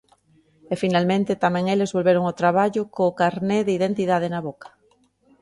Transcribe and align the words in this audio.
E 0.71 0.75
finalmente 0.83 1.41
tamén 1.43 1.65
eles 1.73 1.93
volveron 1.95 2.23
ao 2.25 2.37
traballo 2.41 2.81
co 2.95 3.15
carné 3.21 3.57
de 3.63 3.75
identidade 3.77 4.27
na 4.33 4.41
boca. 4.47 4.69